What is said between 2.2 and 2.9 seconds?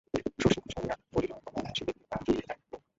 জুড়িয়ে যায় বৌ।